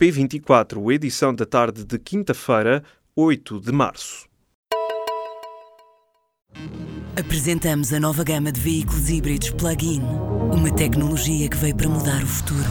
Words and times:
P24, 0.00 0.94
edição 0.94 1.34
da 1.34 1.44
tarde 1.44 1.84
de 1.84 1.98
quinta-feira, 1.98 2.82
8 3.14 3.60
de 3.60 3.70
março. 3.70 4.26
Apresentamos 7.14 7.92
a 7.92 8.00
nova 8.00 8.24
gama 8.24 8.50
de 8.50 8.58
veículos 8.58 9.10
híbridos 9.10 9.50
plug-in. 9.50 10.00
Uma 10.00 10.74
tecnologia 10.74 11.50
que 11.50 11.56
veio 11.58 11.76
para 11.76 11.90
mudar 11.90 12.22
o 12.22 12.26
futuro. 12.26 12.64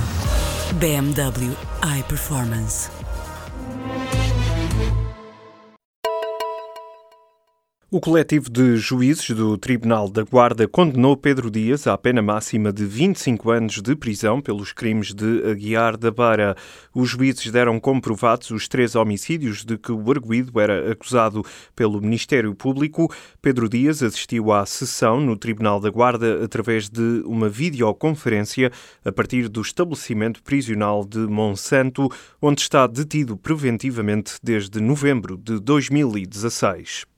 BMW 0.80 1.56
iPerformance. 2.00 2.90
O 7.92 8.00
coletivo 8.00 8.52
de 8.52 8.78
juízes 8.78 9.32
do 9.32 9.58
Tribunal 9.58 10.08
da 10.08 10.22
Guarda 10.22 10.68
condenou 10.68 11.18
Pedro 11.18 11.50
Dias 11.50 11.88
à 11.88 11.98
pena 11.98 12.22
máxima 12.22 12.72
de 12.72 12.86
25 12.86 13.50
anos 13.50 13.82
de 13.82 13.96
prisão 13.96 14.40
pelos 14.40 14.72
crimes 14.72 15.12
de 15.12 15.42
Aguiar 15.50 15.98
da 15.98 16.12
Beira. 16.12 16.56
Os 16.94 17.10
juízes 17.10 17.52
deram 17.52 17.80
comprovados 17.80 18.52
os 18.52 18.68
três 18.68 18.94
homicídios 18.94 19.66
de 19.66 19.76
que 19.76 19.92
o 19.92 20.12
arguído 20.12 20.60
era 20.60 20.92
acusado 20.92 21.44
pelo 21.76 22.00
Ministério 22.00 22.54
Público. 22.54 23.12
Pedro 23.42 23.68
Dias 23.68 24.04
assistiu 24.04 24.52
à 24.52 24.68
sessão 24.68 25.20
no 25.20 25.36
Tribunal 25.36 25.80
da 25.80 25.90
Guarda 25.90 26.44
através 26.46 26.90
de 26.90 27.24
uma 27.26 27.50
videoconferência 27.50 28.72
a 29.04 29.12
partir 29.12 29.50
do 29.50 29.62
estabelecimento 29.62 30.44
prisional 30.44 31.04
de 31.04 31.18
Monsanto, 31.18 32.08
onde 32.40 32.62
está 32.62 32.86
detido 32.86 33.36
preventivamente 33.36 34.36
desde 34.44 34.80
novembro 34.80 35.36
de 35.36 35.60
2016. 35.60 37.10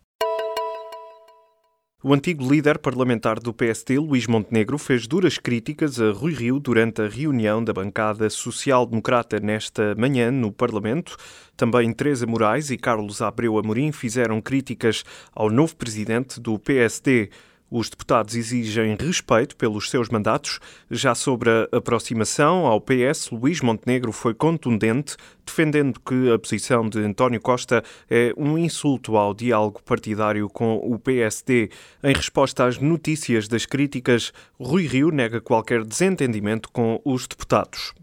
O 2.04 2.16
antigo 2.16 2.52
líder 2.52 2.80
parlamentar 2.80 3.40
do 3.40 3.54
PST, 3.54 4.00
Luís 4.00 4.26
Montenegro, 4.26 4.80
fez 4.80 5.06
duras 5.06 5.38
críticas 5.38 6.02
a 6.02 6.12
Rui 6.12 6.34
Rio 6.34 6.60
durante 6.60 7.00
a 7.00 7.08
reunião 7.08 7.64
da 7.64 7.72
bancada 7.72 8.28
social-democrata 8.28 9.40
nesta 9.40 9.94
manhã 9.94 10.32
no 10.32 10.52
Parlamento. 10.52 11.16
Também 11.56 11.94
Teresa 11.94 12.26
Moraes 12.26 12.72
e 12.72 12.78
Carlos 12.78 13.22
Abreu 13.22 13.56
Amorim 13.60 13.92
fizeram 13.92 14.42
críticas 14.42 15.04
ao 15.32 15.52
novo 15.52 15.76
presidente 15.76 16.40
do 16.40 16.58
PSD. 16.58 17.30
Os 17.72 17.90
deputados 17.90 18.36
exigem 18.36 18.98
respeito 19.00 19.56
pelos 19.56 19.90
seus 19.90 20.10
mandatos. 20.10 20.60
Já 20.90 21.16
sobre 21.16 21.50
a 21.50 21.78
aproximação 21.78 22.66
ao 22.66 22.82
PS, 22.82 23.30
Luís 23.32 23.62
Montenegro 23.62 24.12
foi 24.12 24.34
contundente, 24.34 25.16
defendendo 25.46 25.98
que 26.02 26.30
a 26.30 26.38
posição 26.38 26.90
de 26.90 27.00
António 27.00 27.40
Costa 27.40 27.82
é 28.10 28.34
um 28.36 28.58
insulto 28.58 29.16
ao 29.16 29.34
diálogo 29.34 29.82
partidário 29.84 30.50
com 30.50 30.76
o 30.76 31.00
PSD. 31.00 31.70
Em 32.04 32.14
resposta 32.14 32.66
às 32.66 32.78
notícias 32.78 33.48
das 33.48 33.66
críticas, 33.66 34.34
Rui 34.60 34.86
Rio 34.86 35.10
nega 35.10 35.40
qualquer 35.40 35.86
desentendimento 35.86 36.70
com 36.74 37.02
os 37.06 37.26
deputados. 37.26 37.94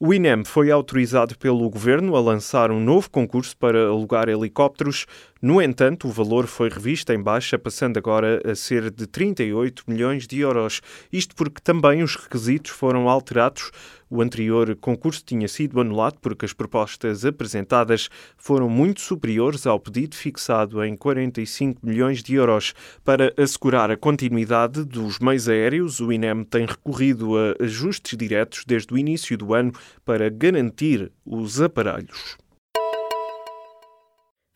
O 0.00 0.12
INEM 0.12 0.44
foi 0.44 0.72
autorizado 0.72 1.38
pelo 1.38 1.70
governo 1.70 2.16
a 2.16 2.20
lançar 2.20 2.72
um 2.72 2.80
novo 2.80 3.08
concurso 3.08 3.56
para 3.56 3.86
alugar 3.86 4.28
helicópteros. 4.28 5.06
No 5.40 5.62
entanto, 5.62 6.08
o 6.08 6.10
valor 6.10 6.48
foi 6.48 6.68
revisto 6.68 7.12
em 7.12 7.22
baixa, 7.22 7.56
passando 7.56 7.96
agora 7.96 8.40
a 8.44 8.56
ser 8.56 8.90
de 8.90 9.06
38 9.06 9.84
milhões 9.86 10.26
de 10.26 10.40
euros. 10.40 10.80
Isto 11.12 11.36
porque 11.36 11.60
também 11.62 12.02
os 12.02 12.16
requisitos 12.16 12.72
foram 12.72 13.08
alterados. 13.08 13.70
O 14.14 14.22
anterior 14.22 14.76
concurso 14.76 15.24
tinha 15.26 15.48
sido 15.48 15.80
anulado 15.80 16.20
porque 16.20 16.44
as 16.44 16.52
propostas 16.52 17.24
apresentadas 17.24 18.08
foram 18.36 18.68
muito 18.68 19.00
superiores 19.00 19.66
ao 19.66 19.80
pedido 19.80 20.14
fixado 20.14 20.84
em 20.84 20.96
45 20.96 21.84
milhões 21.84 22.22
de 22.22 22.36
euros. 22.36 22.74
Para 23.04 23.34
assegurar 23.36 23.90
a 23.90 23.96
continuidade 23.96 24.84
dos 24.84 25.18
meios 25.18 25.48
aéreos, 25.48 25.98
o 25.98 26.12
INEM 26.12 26.44
tem 26.44 26.64
recorrido 26.64 27.36
a 27.36 27.56
ajustes 27.64 28.16
diretos 28.16 28.62
desde 28.64 28.94
o 28.94 28.96
início 28.96 29.36
do 29.36 29.52
ano 29.52 29.72
para 30.04 30.30
garantir 30.30 31.10
os 31.26 31.60
aparelhos. 31.60 32.43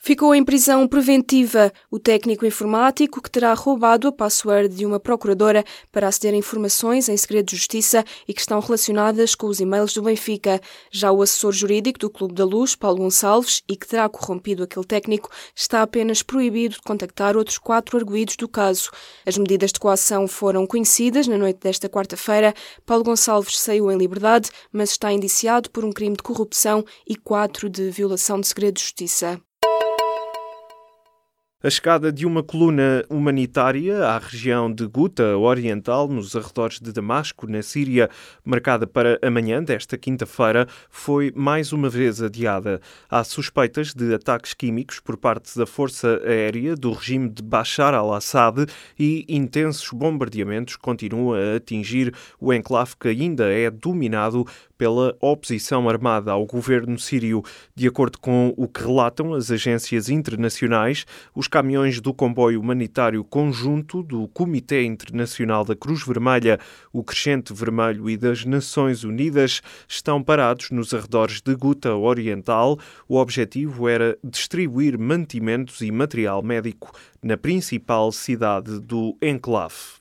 Ficou 0.09 0.35
em 0.35 0.43
prisão 0.43 0.89
preventiva 0.89 1.71
o 1.91 1.99
técnico 1.99 2.47
informático 2.47 3.21
que 3.21 3.31
terá 3.31 3.53
roubado 3.53 4.09
a 4.09 4.13
password 4.13 4.75
de 4.75 4.87
uma 4.87 4.99
procuradora 4.99 5.63
para 5.93 6.09
aceder 6.09 6.33
a 6.33 6.37
informações 6.39 7.11
em 7.11 7.17
segredo 7.19 7.49
de 7.49 7.57
justiça 7.57 8.03
e 8.27 8.33
que 8.33 8.41
estão 8.41 8.59
relacionadas 8.59 9.35
com 9.35 9.49
os 9.49 9.61
e-mails 9.61 9.93
do 9.93 10.01
Benfica. 10.01 10.63
Já 10.91 11.13
o 11.13 11.21
assessor 11.21 11.53
jurídico 11.53 11.99
do 11.99 12.09
Clube 12.09 12.33
da 12.33 12.47
Luz, 12.47 12.75
Paulo 12.75 13.01
Gonçalves, 13.01 13.63
e 13.69 13.77
que 13.77 13.87
terá 13.87 14.09
corrompido 14.09 14.63
aquele 14.63 14.87
técnico, 14.87 15.29
está 15.55 15.83
apenas 15.83 16.23
proibido 16.23 16.77
de 16.77 16.81
contactar 16.81 17.37
outros 17.37 17.59
quatro 17.59 17.99
arguídos 17.99 18.37
do 18.37 18.49
caso. 18.49 18.91
As 19.27 19.37
medidas 19.37 19.73
de 19.73 19.79
coação 19.79 20.27
foram 20.27 20.67
conhecidas 20.67 21.29
na 21.29 21.37
noite 21.37 21.61
desta 21.61 21.87
quarta-feira. 21.87 22.55
Paulo 22.87 23.05
Gonçalves 23.05 23.61
saiu 23.61 23.93
em 23.93 23.99
liberdade, 23.99 24.49
mas 24.73 24.93
está 24.93 25.13
indiciado 25.13 25.69
por 25.69 25.85
um 25.85 25.93
crime 25.93 26.17
de 26.17 26.23
corrupção 26.23 26.83
e 27.07 27.15
quatro 27.15 27.69
de 27.69 27.91
violação 27.91 28.41
de 28.41 28.47
segredo 28.47 28.77
de 28.77 28.81
justiça. 28.81 29.39
A 31.61 31.69
chegada 31.69 32.13
de 32.13 32.25
uma 32.25 32.41
coluna 32.41 33.05
humanitária 33.11 34.07
à 34.07 34.17
região 34.17 34.73
de 34.73 34.87
Guta 34.87 35.37
Oriental, 35.37 36.07
nos 36.07 36.37
arredores 36.37 36.79
de 36.79 36.93
Damasco, 36.93 37.51
na 37.51 37.63
Síria, 37.63 38.09
marcada 38.45 38.87
para 38.87 39.19
amanhã 39.21 39.61
desta 39.61 39.99
quinta-feira, 39.99 40.69
foi 40.89 41.33
mais 41.35 41.73
uma 41.73 41.91
vez 41.91 42.23
adiada. 42.23 42.81
Há 43.11 43.25
suspeitas 43.25 43.93
de 43.93 44.15
ataques 44.15 44.55
químicos 44.55 45.01
por 45.01 45.17
parte 45.17 45.59
da 45.59 45.67
Força 45.67 46.23
Aérea 46.25 46.77
do 46.77 46.93
regime 46.93 47.29
de 47.29 47.43
Bashar 47.43 47.93
al-Assad 47.93 48.65
e 48.97 49.27
intensos 49.29 49.91
bombardeamentos 49.91 50.77
continuam 50.77 51.35
a 51.35 51.57
atingir 51.57 52.15
o 52.39 52.55
enclave 52.55 52.95
que 52.97 53.09
ainda 53.09 53.53
é 53.53 53.69
dominado 53.69 54.47
pela 54.79 55.17
oposição 55.21 55.89
armada 55.89 56.31
ao 56.31 56.47
governo 56.47 56.97
sírio. 57.01 57.43
De 57.75 57.89
acordo 57.89 58.17
com 58.17 58.55
o 58.57 58.69
que 58.69 58.81
relatam 58.81 59.35
as 59.35 59.51
agências 59.51 60.09
internacionais, 60.09 61.05
os 61.35 61.48
caminhões 61.49 62.01
do 62.01 62.15
comboio 62.15 62.61
humanitário 62.61 63.25
conjunto 63.25 64.03
do 64.03 64.29
Comitê 64.29 64.85
Internacional 64.85 65.65
da 65.65 65.75
Cruz 65.75 66.07
Vermelha, 66.07 66.61
o 66.93 67.03
Crescente 67.03 67.53
Vermelho 67.53 68.09
e 68.09 68.17
das 68.17 68.45
Nações 68.45 69.03
Unidas 69.03 69.61
estão 69.89 70.23
parados 70.23 70.71
nos 70.71 70.95
arredores 70.95 71.41
de 71.41 71.55
Guta 71.57 71.95
Oriental. 71.97 72.79
O 73.09 73.17
objetivo 73.17 73.89
era 73.89 74.17
distribuir 74.23 74.99
mantimentos 74.99 75.81
e 75.81 75.91
material 75.91 76.43
médico 76.43 76.93
na 77.23 77.37
principal 77.37 78.13
cidade 78.13 78.79
do 78.79 79.17
enclave. 79.21 79.99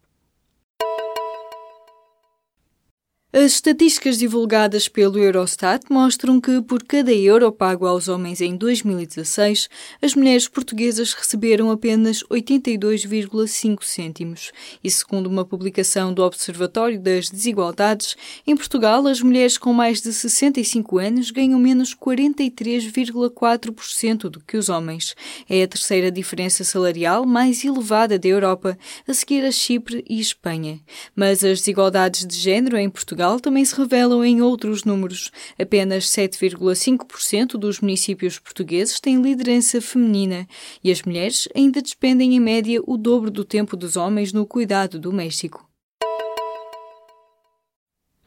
As 3.38 3.52
estatísticas 3.52 4.18
divulgadas 4.18 4.88
pelo 4.88 5.20
Eurostat 5.20 5.86
mostram 5.92 6.42
que, 6.42 6.60
por 6.60 6.82
cada 6.82 7.14
euro 7.14 7.52
pago 7.52 7.86
aos 7.86 8.08
homens 8.08 8.42
em 8.42 8.58
2016, 8.58 9.70
as 10.02 10.16
mulheres 10.16 10.48
portuguesas 10.48 11.14
receberam 11.14 11.70
apenas 11.70 12.24
82,5 12.32 13.84
cêntimos. 13.84 14.52
E 14.84 14.90
segundo 14.90 15.28
uma 15.28 15.46
publicação 15.46 16.12
do 16.12 16.24
Observatório 16.24 17.00
das 17.00 17.30
Desigualdades, 17.30 18.16
em 18.48 18.58
Portugal, 18.58 19.06
as 19.06 19.22
mulheres 19.22 19.56
com 19.56 19.72
mais 19.72 20.02
de 20.02 20.12
65 20.12 20.98
anos 20.98 21.30
ganham 21.30 21.60
menos 21.60 21.94
43,4% 21.94 24.32
do 24.32 24.40
que 24.40 24.58
os 24.58 24.68
homens. 24.68 25.14
É 25.48 25.62
a 25.62 25.68
terceira 25.68 26.10
diferença 26.10 26.64
salarial 26.64 27.24
mais 27.24 27.64
elevada 27.64 28.18
da 28.18 28.28
Europa, 28.28 28.76
a 29.08 29.14
seguir 29.14 29.46
a 29.46 29.52
Chipre 29.52 30.04
e 30.10 30.20
Espanha. 30.20 30.80
Mas 31.16 31.44
as 31.44 31.60
desigualdades 31.60 32.26
de 32.26 32.36
género 32.36 32.78
em 32.78 32.90
Portugal 32.90 33.27
Portugal 33.28 33.40
também 33.42 33.66
se 33.66 33.76
revelam 33.76 34.24
em 34.24 34.42
outros 34.42 34.86
números. 34.86 35.32
Apenas 35.60 36.06
7,5% 36.06 37.58
dos 37.58 37.82
municípios 37.82 38.40
portugueses 38.40 39.02
têm 39.02 39.22
liderança 39.22 39.82
feminina 39.82 40.48
e 40.82 40.90
as 40.90 41.02
mulheres 41.02 41.48
ainda 41.54 41.82
despendem 41.82 42.36
em 42.36 42.40
média 42.40 42.82
o 42.88 42.96
dobro 42.96 43.30
do 43.30 43.44
tempo 43.44 43.76
dos 43.76 43.98
homens 43.98 44.32
no 44.32 44.46
cuidado 44.46 44.98
doméstico. 44.98 45.67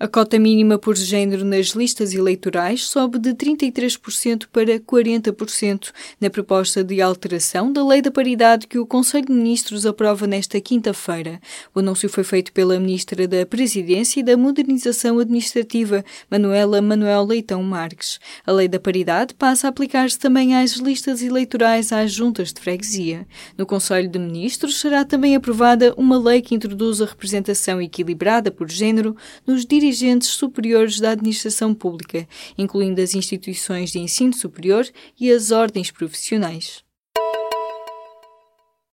A 0.03 0.09
cota 0.09 0.39
mínima 0.39 0.79
por 0.79 0.97
género 0.97 1.45
nas 1.45 1.73
listas 1.73 2.15
eleitorais 2.15 2.87
sobe 2.87 3.19
de 3.19 3.35
33% 3.35 4.47
para 4.51 4.81
40% 4.81 5.93
na 6.19 6.31
proposta 6.31 6.83
de 6.83 7.03
alteração 7.03 7.71
da 7.71 7.87
Lei 7.87 8.01
da 8.01 8.11
Paridade 8.11 8.67
que 8.67 8.79
o 8.79 8.87
Conselho 8.87 9.27
de 9.27 9.33
Ministros 9.35 9.85
aprova 9.85 10.27
nesta 10.27 10.59
quinta-feira. 10.59 11.39
O 11.75 11.81
anúncio 11.81 12.09
foi 12.09 12.25
feito 12.25 12.51
pela 12.51 12.81
Ministra 12.81 13.29
da 13.29 13.45
Presidência 13.45 14.21
e 14.21 14.23
da 14.23 14.39
Modernização 14.39 15.19
Administrativa, 15.19 16.03
Manuela 16.31 16.81
Manuel 16.81 17.27
Leitão 17.27 17.63
Marques. 17.63 18.19
A 18.47 18.53
Lei 18.53 18.69
da 18.69 18.81
Paridade 18.81 19.35
passa 19.35 19.67
a 19.67 19.69
aplicar-se 19.69 20.19
também 20.19 20.57
às 20.57 20.77
listas 20.77 21.23
eleitorais 21.23 21.93
às 21.93 22.11
juntas 22.11 22.55
de 22.55 22.61
freguesia. 22.63 23.27
No 23.55 23.67
Conselho 23.67 24.09
de 24.09 24.19
Ministros 24.19 24.81
será 24.81 25.05
também 25.05 25.37
aprovada 25.37 25.93
uma 25.95 26.19
lei 26.19 26.41
que 26.41 26.55
introduz 26.55 27.03
a 27.03 27.05
representação 27.05 27.83
equilibrada 27.83 28.51
por 28.51 28.71
género 28.71 29.15
nos 29.47 29.67
dirigentes 29.67 29.90
dirigentes 29.91 30.29
superiores 30.29 31.01
da 31.01 31.11
administração 31.11 31.75
pública, 31.75 32.27
incluindo 32.57 33.01
as 33.01 33.15
instituições 33.15 33.91
de 33.91 33.99
ensino 33.99 34.33
superior 34.33 34.87
e 35.19 35.33
as 35.33 35.51
ordens 35.51 35.91
profissionais. 35.91 36.85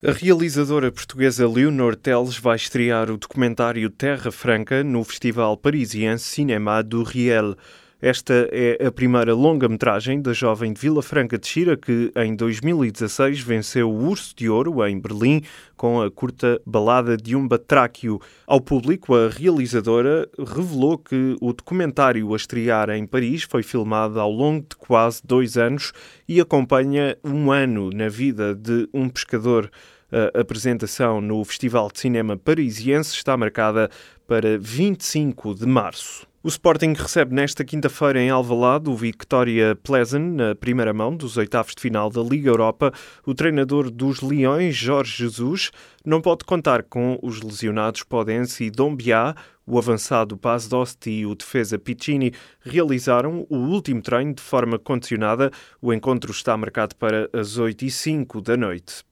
A 0.02 0.12
realizadora 0.12 0.90
portuguesa 0.93 1.48
Leonor 1.48 1.96
Teles 1.96 2.38
vai 2.38 2.56
estrear 2.56 3.10
o 3.10 3.16
documentário 3.16 3.90
Terra 3.90 4.31
Franca 4.31 4.82
no 4.84 5.02
Festival 5.04 5.56
Parisiense 5.56 6.25
Cinema 6.25 6.82
do 6.82 7.02
Riel. 7.02 7.56
Esta 8.00 8.46
é 8.52 8.87
a 8.87 8.93
primeira 8.93 9.32
longa-metragem 9.32 10.20
da 10.20 10.34
jovem 10.34 10.70
de 10.70 10.78
Vila 10.78 11.02
Franca 11.02 11.38
de 11.38 11.46
Xira, 11.46 11.78
que 11.78 12.12
em 12.14 12.37
2016 12.37 13.40
venceu 13.40 13.90
o 13.90 14.08
Urso 14.08 14.37
de 14.37 14.50
Ouro 14.50 14.87
em 14.87 15.00
Berlim 15.00 15.40
com 15.78 16.02
a 16.02 16.10
curta 16.10 16.60
Balada 16.66 17.16
de 17.16 17.34
um 17.34 17.48
Batráquio. 17.48 18.20
Ao 18.46 18.60
público, 18.60 19.14
a 19.14 19.31
realizadora 19.31 20.28
revelou 20.38 20.98
que 20.98 21.37
o 21.40 21.54
documentário 21.54 22.34
a 22.34 22.37
estrear 22.37 22.90
em 22.90 23.06
Paris 23.06 23.44
foi 23.44 23.62
filmado 23.62 24.20
ao 24.20 24.31
longo 24.31 24.66
de 24.69 24.76
quase 24.76 25.22
dois 25.25 25.56
anos 25.56 25.93
e 26.28 26.38
acompanha 26.38 27.16
um 27.25 27.50
ano 27.50 27.88
na 27.88 28.10
vida 28.10 28.54
de 28.54 28.87
um 28.93 29.08
pescador. 29.08 29.70
A 30.12 30.41
apresentação 30.41 31.20
no 31.20 31.44
Festival 31.44 31.91
de 31.93 31.99
Cinema 31.99 32.37
Parisiense 32.37 33.12
está 33.12 33.37
marcada 33.37 33.91
para 34.26 34.56
25 34.56 35.53
de 35.55 35.67
março. 35.67 36.26
O 36.44 36.49
Sporting 36.49 36.93
recebe 36.93 37.35
nesta 37.35 37.64
quinta-feira 37.64 38.20
em 38.20 38.31
Alvalade 38.31 38.88
o 38.88 38.94
Victoria 38.94 39.75
Pleasant 39.82 40.37
na 40.37 40.55
primeira 40.55 40.94
mão 40.94 41.17
dos 41.17 41.37
oitavos 41.37 41.75
de 41.75 41.82
final 41.82 42.08
da 42.08 42.23
Liga 42.23 42.49
Europa. 42.49 42.93
O 43.26 43.35
treinador 43.35 43.91
dos 43.91 44.20
Leões, 44.20 44.76
Jorge 44.76 45.25
Jesus, 45.25 45.73
não 46.05 46.20
pode 46.20 46.44
contar 46.44 46.85
com 46.85 47.19
os 47.20 47.43
lesionados 47.43 48.05
Podense 48.05 48.62
e 48.62 48.70
Dombiá. 48.70 49.35
O 49.67 49.76
avançado 49.76 50.37
Paz 50.37 50.69
Dost 50.69 51.11
e 51.11 51.26
o 51.26 51.35
defesa 51.35 51.81
Piccini 51.81 52.32
realizaram 52.61 53.44
o 53.50 53.56
último 53.56 54.00
treino 54.00 54.35
de 54.35 54.43
forma 54.43 54.79
condicionada. 54.79 55.50
O 55.82 55.93
encontro 55.93 56.31
está 56.31 56.56
marcado 56.56 56.94
para 56.94 57.29
as 57.32 57.58
8 57.58 57.87
e 57.87 57.91
5 57.91 58.41
da 58.41 58.56
noite. 58.56 59.03